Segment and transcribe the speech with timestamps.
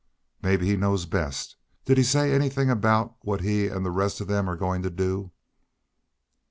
[0.41, 1.57] "Maybe he knows best.
[1.85, 4.89] Did he say anythin' about what he an' the rest of them are goin' to
[4.89, 5.29] do?"